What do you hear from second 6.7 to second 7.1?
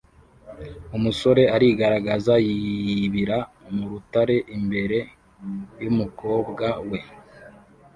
we